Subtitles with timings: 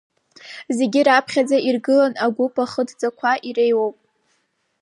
[0.77, 3.97] Зегь раԥхьаӡа иргыланы агәыԥ ахыдҵақәа иреиуоуп…